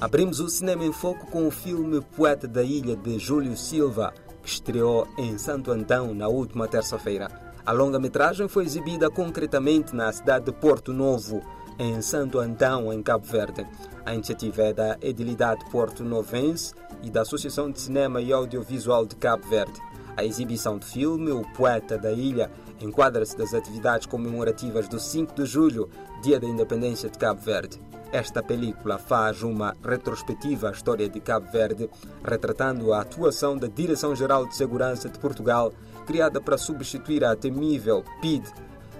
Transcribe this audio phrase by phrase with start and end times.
[0.00, 4.48] Abrimos o Cinema em Foco com o filme Poeta da Ilha de Júlio Silva, que
[4.48, 7.30] estreou em Santo Antão na última terça-feira.
[7.66, 11.42] A longa-metragem foi exibida concretamente na cidade de Porto Novo,
[11.78, 13.66] em Santo Antão, em Cabo Verde.
[14.06, 19.16] A iniciativa é da Edilidade Porto Novense e da Associação de Cinema e Audiovisual de
[19.16, 19.78] Cabo Verde.
[20.16, 25.44] A exibição do filme O Poeta da Ilha enquadra-se das atividades comemorativas do 5 de
[25.44, 25.90] julho,
[26.22, 27.89] Dia da Independência de Cabo Verde.
[28.12, 31.88] Esta película faz uma retrospectiva à história de Cabo Verde,
[32.24, 35.72] retratando a atuação da Direção-Geral de Segurança de Portugal,
[36.06, 38.44] criada para substituir a temível PID.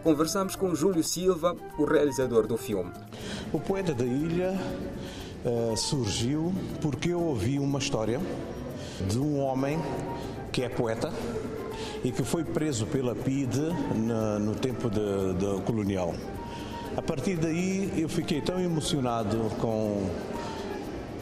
[0.04, 2.92] Conversamos com Júlio Silva, o realizador do filme.
[3.52, 4.56] O Poeta da Ilha
[5.44, 8.20] uh, surgiu porque eu ouvi uma história
[9.08, 9.80] de um homem
[10.52, 11.12] que é poeta
[12.04, 13.60] e que foi preso pela PIDE
[13.96, 16.14] no, no tempo de, de colonial.
[17.00, 20.06] A partir daí eu fiquei tão emocionado com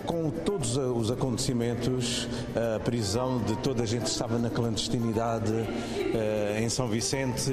[0.05, 2.27] com todos os acontecimentos,
[2.75, 7.53] a prisão de toda a gente que estava na clandestinidade eh, em São Vicente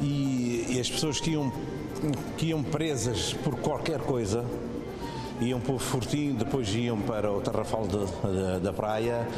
[0.00, 1.52] e, as pessoas que iam,
[2.38, 4.42] que iam presas por qualquer coisa,
[5.42, 9.28] iam para o Fortim, depois iam para o Tarrafal de, de, da praia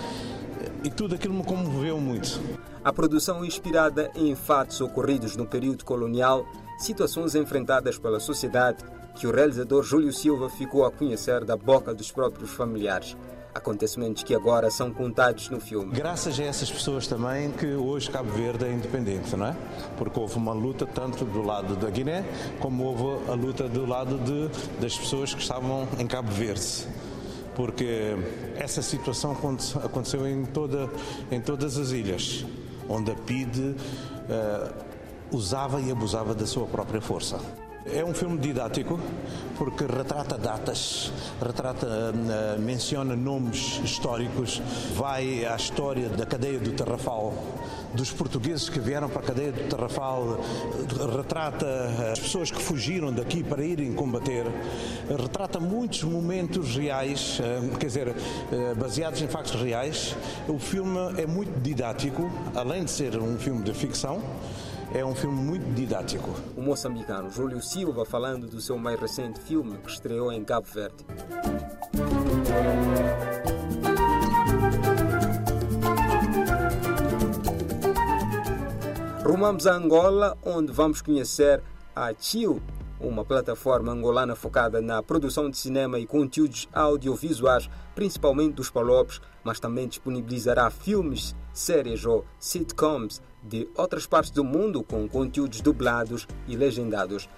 [0.85, 2.41] e tudo aquilo me comoveu muito.
[2.85, 6.47] A produção inspirada em fatos ocorridos no período colonial,
[6.79, 12.13] situações enfrentadas pela sociedade que o realizador Júlio Silva ficou a conhecer da boca dos
[12.13, 13.17] próprios familiares.
[13.55, 15.91] Acontecimentos que agora são contados no filme.
[15.95, 19.57] Graças a essas pessoas também que hoje Cabo Verde é independente, não é?
[19.97, 22.23] Porque houve uma luta tanto do lado da Guiné
[22.61, 26.87] como houve a luta do lado de, das pessoas que estavam em Cabo Verde
[27.57, 28.15] porque
[28.55, 29.33] essa situação
[29.83, 30.91] aconteceu em, toda,
[31.31, 32.45] em todas as ilhas,
[32.87, 33.77] onde a PID uh,
[35.31, 37.39] usava e abusava da sua própria força.
[37.93, 38.99] É um filme didático
[39.57, 44.61] porque retrata datas, retrata, uh, menciona nomes históricos,
[44.97, 47.33] vai à história da cadeia do Tarrafal,
[47.95, 50.41] dos portugueses que vieram para a cadeia do Tarrafal,
[51.17, 51.67] retrata
[52.13, 54.45] as pessoas que fugiram daqui para irem combater,
[55.09, 58.15] retrata muitos momentos reais, uh, quer dizer,
[58.77, 60.17] baseados em factos reais.
[60.49, 64.21] O filme é muito didático, além de ser um filme de ficção
[64.95, 66.31] é um filme muito didático.
[66.57, 71.05] O moçambicano Júlio Silva falando do seu mais recente filme que estreou em Cabo Verde.
[79.25, 81.63] Rumamos a Angola, onde vamos conhecer
[81.95, 82.63] a Chill,
[83.01, 89.61] uma plataforma angolana focada na produção de cinema e conteúdos audiovisuais, principalmente dos palopes, mas
[89.61, 96.57] também disponibilizará filmes, séries ou sitcoms de outras partes do mundo com conteúdos dublados e
[96.57, 97.29] legendados.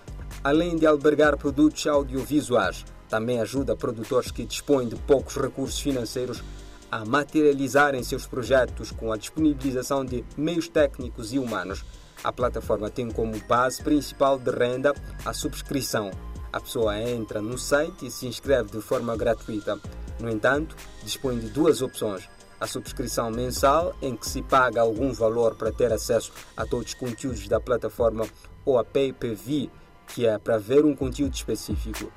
[0.43, 6.43] Além de albergar produtos audiovisuais, também ajuda produtores que dispõem de poucos recursos financeiros
[6.91, 11.85] a materializarem seus projetos com a disponibilização de meios técnicos e humanos.
[12.25, 16.11] A plataforma tem como base principal de renda a subscrição.
[16.53, 19.79] A pessoa entra no site e se inscreve de forma gratuita.
[20.19, 20.75] No entanto,
[21.05, 22.29] dispõe de duas opções:
[22.61, 26.95] a subscrição mensal, em que se paga algum valor para ter acesso a todos os
[26.95, 28.27] conteúdos da plataforma,
[28.65, 29.71] ou a pay-per-view,
[30.09, 32.13] que é para ver um conteúdo específico.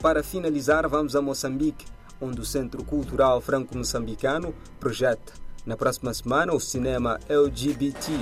[0.00, 1.86] Para finalizar, vamos a Moçambique,
[2.20, 5.32] onde o Centro Cultural Franco-Moçambicano projeta
[5.64, 8.12] na próxima semana o cinema LGBT.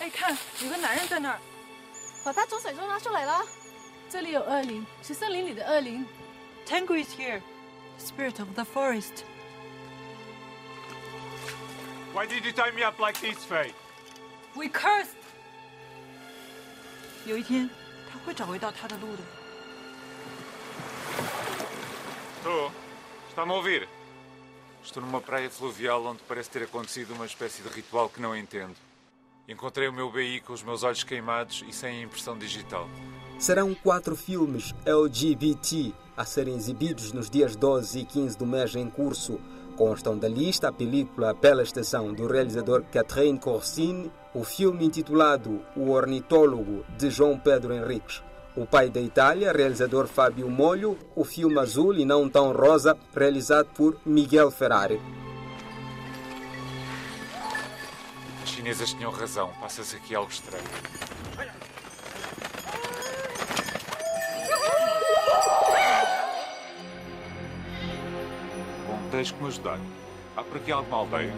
[0.00, 1.38] Ei, 看，有个男人在那儿，
[2.22, 3.42] 把他从水中拉出来了。
[4.10, 6.04] 这里有恶灵，是森林里的恶灵。
[6.66, 7.40] Tango is here,
[7.98, 9.24] spirit of the forest.
[12.12, 13.72] Why did you tie me up like this, Faye?
[14.56, 15.16] We cursed.
[17.26, 17.68] 有一天，
[18.10, 19.22] 他会找回到他的路的。
[22.42, 22.70] Estou.
[23.30, 23.88] Está-me a ouvir?
[24.84, 28.76] Estou numa praia fluvial onde parece ter acontecido uma espécie de ritual que não entendo.
[29.48, 32.88] Encontrei o meu BI com os meus olhos queimados e sem a impressão digital.
[33.38, 38.88] Serão quatro filmes LGBT a serem exibidos nos dias 12 e 15 do mês em
[38.88, 39.40] curso,
[39.79, 45.91] Constam da lista a película Pela Estação do realizador Catherine Corsini, o filme intitulado O
[45.91, 48.21] Ornitólogo de João Pedro Henriques,
[48.57, 53.67] o pai da Itália, realizador Fábio Molho, o filme Azul e Não Tão Rosa, realizado
[53.67, 54.99] por Miguel Ferrari.
[58.43, 61.68] As chinesas tinham razão, passa-se aqui algo estranho.
[69.09, 69.79] Tens que me ajudar.
[70.35, 71.33] Há por aqui alguma aldeia?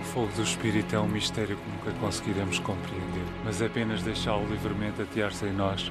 [0.00, 4.46] O fogo do espírito é um mistério que nunca conseguiremos compreender, mas é apenas deixá-lo
[4.48, 5.90] livremente atear-se em nós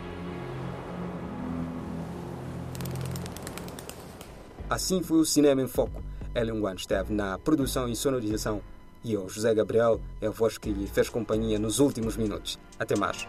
[4.70, 6.02] Assim foi o Cinema em Foco.
[6.34, 8.62] Ellen Wan esteve na produção e sonorização
[9.04, 12.58] e eu, José Gabriel, é a voz que lhe fez companhia nos últimos minutos.
[12.80, 13.28] Até mais.